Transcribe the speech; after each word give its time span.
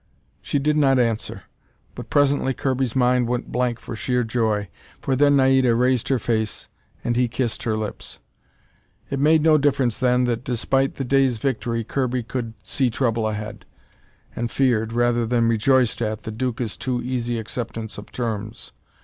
She 0.41 0.57
did 0.57 0.77
not 0.77 0.97
answer. 0.97 1.43
But 1.93 2.09
presently 2.09 2.55
Kirby's 2.55 2.95
mind 2.95 3.27
went 3.27 3.51
blank 3.51 3.79
for 3.79 3.95
sheer 3.95 4.23
joy. 4.23 4.67
For 4.99 5.15
then 5.15 5.35
Naida 5.37 5.75
raised 5.75 6.07
her 6.07 6.17
face, 6.17 6.69
and 7.03 7.15
he 7.15 7.27
kissed 7.27 7.61
her 7.65 7.77
lips. 7.77 8.19
It 9.11 9.19
made 9.19 9.43
no 9.43 9.59
difference 9.59 9.99
then 9.99 10.23
that, 10.23 10.43
despite 10.43 10.95
the 10.95 11.05
day's 11.05 11.37
victory, 11.37 11.83
Kirby 11.83 12.23
could 12.23 12.55
see 12.63 12.89
trouble 12.89 13.27
ahead, 13.29 13.63
and 14.35 14.49
feared, 14.49 14.91
rather 14.91 15.27
than 15.27 15.47
rejoiced 15.47 16.01
at, 16.01 16.23
the 16.23 16.31
Duca's 16.31 16.77
too 16.77 17.03
easy 17.03 17.37
acceptance 17.37 17.99
of 17.99 18.11
terms. 18.11 18.71